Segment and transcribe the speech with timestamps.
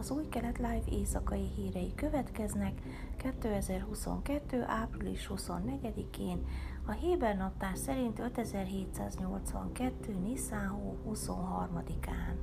[0.00, 2.80] Az új kelet live éjszakai hírei következnek
[3.16, 4.64] 2022.
[4.66, 6.46] április 24-én,
[6.86, 10.14] a Héber naptár szerint 5782.
[10.14, 12.34] Nisan 23-án.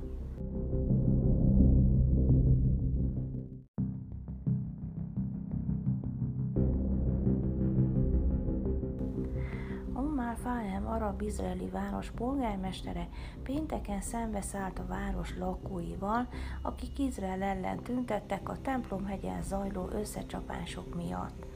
[10.34, 13.08] Fahem arab-izraeli város polgármestere
[13.42, 16.28] pénteken szembeszállt a város lakóival,
[16.62, 21.46] akik Izrael ellen tüntettek a templomhegyen zajló összecsapások miatt.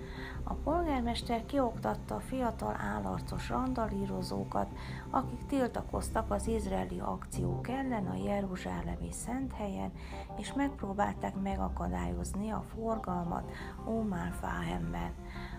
[0.45, 4.69] A polgármester kioktatta a fiatal állarcos randalírozókat,
[5.11, 9.93] akik tiltakoztak az izraeli akciók ellen a Jeruzsálemi Szent helyen,
[10.39, 13.51] és megpróbálták megakadályozni a forgalmat
[13.85, 15.13] Omar Fahemben.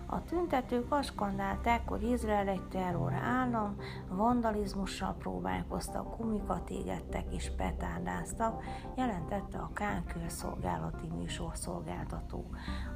[0.06, 3.76] A tüntetők azt skandálták, hogy Izrael egy terror állam,
[4.08, 8.62] vandalizmussal próbálkoztak, gumikat égettek és petárdáztak,
[8.96, 12.44] jelentette a Kán közszolgálati műsorszolgáltató.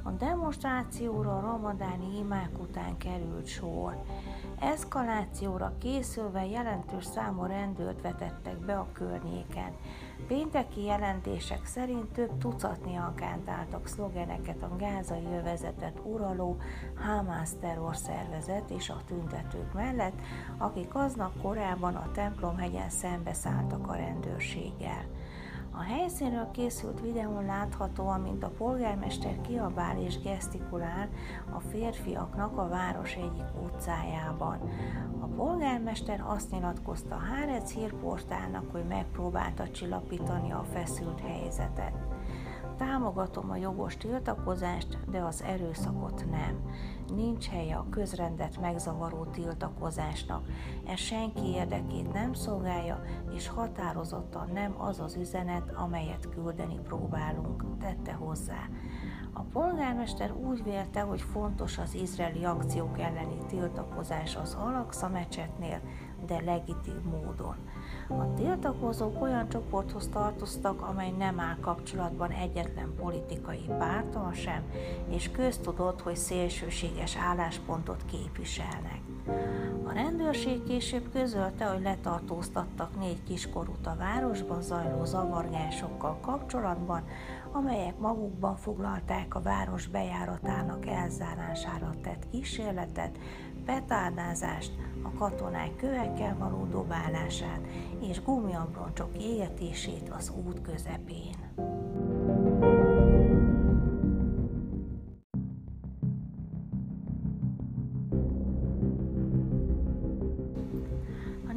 [0.03, 4.03] A demonstrációra a ramadáni imák után került sor.
[4.59, 9.73] Eszkalációra készülve jelentős számú rendőrt vetettek be a környéken.
[10.27, 16.57] Pénteki jelentések szerint több tucatnyian kántáltak szlogeneket a gázai övezetet uraló
[16.95, 20.19] Hamász terrorszervezet és a tüntetők mellett,
[20.57, 25.05] akik aznap korábban a templomhegyen szembeszálltak a rendőrséggel.
[25.79, 31.09] A helyszínről készült videón látható, amint a polgármester kiabál és gesztikulál
[31.51, 34.59] a férfiaknak a város egyik utcájában.
[35.19, 41.93] A polgármester azt nyilatkozta Hárec hírportálnak, hogy megpróbálta csillapítani a feszült helyzetet.
[42.79, 46.61] Támogatom a jogos tiltakozást, de az erőszakot nem.
[47.15, 50.47] Nincs helye a közrendet megzavaró tiltakozásnak.
[50.87, 53.03] Ez senki érdekét nem szolgálja,
[53.35, 58.67] és határozottan nem az az üzenet, amelyet küldeni próbálunk, tette hozzá.
[59.33, 65.81] A polgármester úgy vélte, hogy fontos az izraeli akciók elleni tiltakozás az Alaksa mecsetnél,
[66.25, 67.55] de legitim módon.
[68.07, 74.63] A tiltakozók olyan csoporthoz tartoztak, amely nem áll kapcsolatban egyetlen politikai pártal sem,
[75.09, 79.01] és köztudott, hogy szélsőséges álláspontot képviselnek.
[79.83, 87.03] A rendőrség később közölte, hogy letartóztattak négy kiskorút a városban zajló zavargásokkal kapcsolatban,
[87.51, 93.17] amelyek magukban foglalták a város bejáratának elzárására tett kísérletet,
[93.65, 94.71] petárdázást,
[95.01, 97.61] a katonák kövekkel való dobálását
[98.01, 101.35] és gumiabroncsok égetését az út közepén.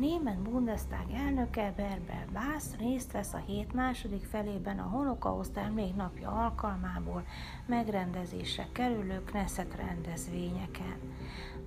[0.03, 7.25] német Bundestag elnöke Berber Bász részt vesz a hét második felében a holokauszt emléknapja alkalmából
[7.67, 11.12] megrendezésre kerülő Knesset rendezvényeken.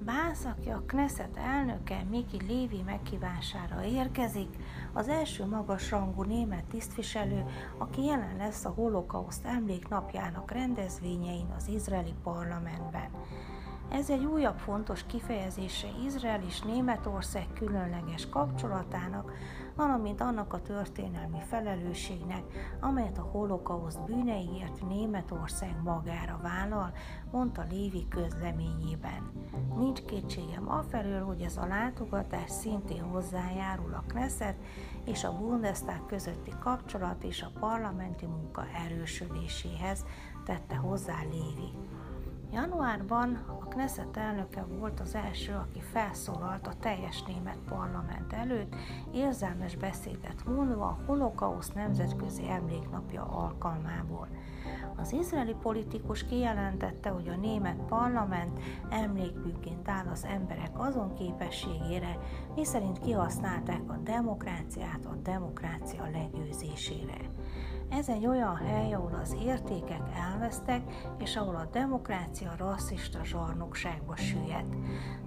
[0.05, 4.49] Bász, aki a Knesset elnöke Miki Lévi meghívására érkezik,
[4.93, 7.45] az első magas rangú német tisztviselő,
[7.77, 13.09] aki jelen lesz a holokauszt emléknapjának rendezvényein az izraeli parlamentben.
[13.90, 19.31] Ez egy újabb fontos kifejezése Izrael és Németország különleges kapcsolatának,
[19.75, 22.44] valamint annak a történelmi felelősségnek,
[22.79, 26.91] amelyet a holokauszt bűneiért Németország magára vállal,
[27.31, 29.31] mondta Lévi közleményében.
[29.78, 34.56] Nincs kétségem afelől, hogy ez a látogatás szintén hozzájárul a Knesset
[35.06, 40.06] és a Bundestag közötti kapcsolat és a parlamenti munka erősödéséhez,
[40.45, 41.72] tette hozzá Lévi.
[42.55, 48.75] Januárban a Knesset elnöke volt az első, aki felszólalt a teljes német parlament előtt,
[49.13, 54.27] érzelmes beszédet mondva a holokausz nemzetközi emléknapja alkalmából.
[54.97, 62.19] Az izraeli politikus kijelentette, hogy a német parlament emlékműként áll az emberek azon képességére,
[62.56, 67.18] miszerint kihasználták a demokráciát a demokrácia legyőzésére.
[67.89, 70.01] Ez egy olyan hely, ahol az értékek
[70.31, 70.81] elvesztek,
[71.18, 74.75] és ahol a demokrácia rasszista zsarnokságba süllyedt.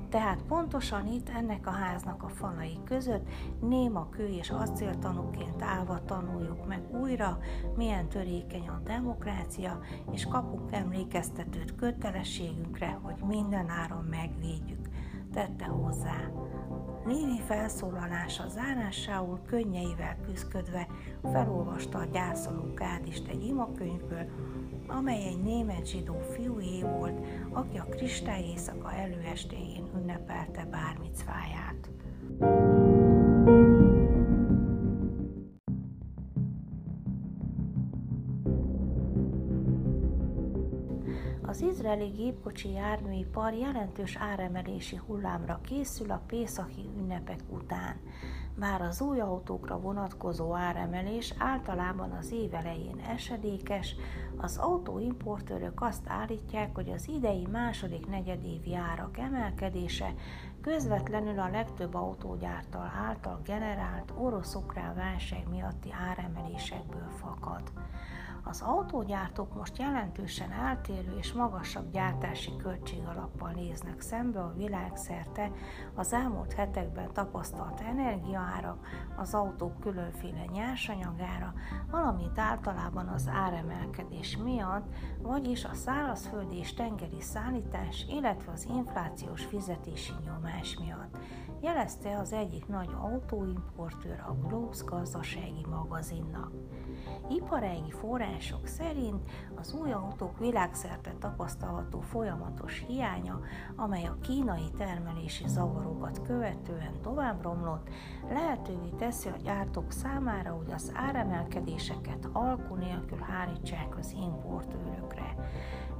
[0.08, 3.28] Tehát pontosan itt ennek a háznak a falai között
[3.60, 7.38] néma kő és acéltanúként állva tanuljuk meg újra,
[7.76, 14.88] milyen törékeny a demokrácia, és kapunk emlékeztetőt kötelességünkre, hogy minden áron megvédjük,
[15.32, 16.30] tette hozzá.
[17.08, 20.86] Lévi felszólalása zárásául könnyeivel küzdködve
[21.22, 24.26] felolvasta a gyászoló kádist egy imakönyvből,
[24.86, 31.88] amely egy német zsidó fiúé volt, aki a kristály éjszaka előestéjén ünnepelte bármicváját.
[41.88, 47.96] Izraeli gépkocsi járműipar jelentős áremelési hullámra készül a Pészaki ünnepek után.
[48.58, 53.94] Bár az új autókra vonatkozó áremelés általában az év elején esedékes,
[54.40, 60.14] az autóimportőrök azt állítják, hogy az idei második negyedévi árak emelkedése
[60.60, 67.62] közvetlenül a legtöbb autógyártal által generált orosz-ukrán válság miatti áremelésekből fakad.
[68.48, 75.50] Az autógyártók most jelentősen eltérő és magasabb gyártási költségalappal néznek szembe a világszerte
[75.94, 78.86] az elmúlt hetekben tapasztalt energiaárak,
[79.16, 81.52] az autók különféle nyersanyagára,
[81.90, 84.86] valamint általában az áremelkedés miatt,
[85.22, 91.16] vagyis a szárazföldi és tengeri szállítás, illetve az inflációs fizetési nyomás miatt
[91.60, 96.52] jelezte az egyik nagy autóimportőr a Globes gazdasági magazinnak.
[97.28, 103.40] Iparági források szerint az új autók világszerte tapasztalható folyamatos hiánya,
[103.76, 107.88] amely a kínai termelési zavarokat követően tovább romlott,
[108.28, 115.34] lehetővé teszi a gyártók számára, hogy az áremelkedéseket alkú nélkül hárítsák az importőrökre.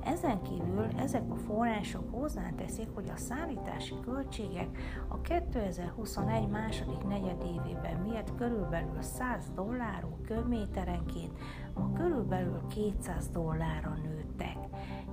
[0.05, 4.69] Ezen kívül ezek a források hozzáteszik, hogy a szállítási költségek
[5.09, 11.38] a 2021 második negyedévében miatt körülbelül 100 dollárú köbméterenként
[11.75, 14.68] ma körülbelül 200 dollárra nőttek.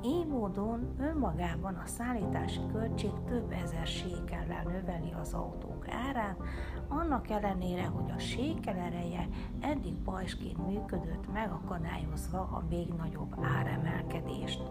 [0.06, 6.38] Így módon önmagában a szállítási költség több ezer sékellel növeli az autók árát,
[6.88, 9.28] annak ellenére, hogy a sékel ereje
[9.60, 14.62] eddig bajsként működött, megakadályozva a még nagyobb áremelkedést.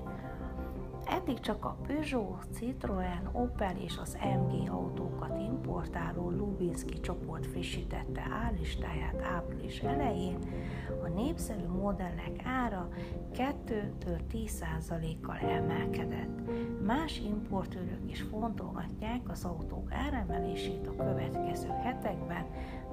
[1.05, 4.71] Eddig csak a Peugeot, Citroën, Opel és az MG
[5.85, 10.39] importáló Lubinski csoport frissítette állistáját április elején,
[11.03, 12.89] a népszerű modellek ára
[13.33, 16.41] 2-10%-kal emelkedett.
[16.87, 22.47] Más importőrök is fontolgatják az autók áremelését a következő hetekben,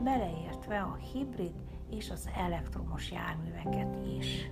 [0.04, 1.56] beleértve a hibrid
[1.90, 4.52] és az elektromos járműveket is.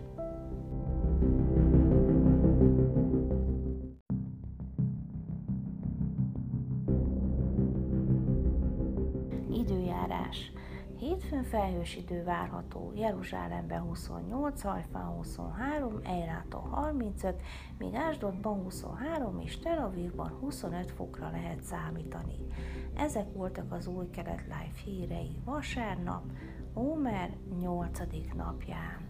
[10.30, 10.52] Időjárás
[11.00, 17.42] Hétfőn felhős idő várható, Jeruzsálemben 28, Hajfán 23, Ejráton 35,
[17.78, 22.36] míg Ásdodban 23 és Tel Avivban 25 fokra lehet számítani.
[22.96, 26.24] Ezek voltak az új kelet live hírei vasárnap,
[26.76, 28.00] Ómer 8.
[28.36, 29.10] napján.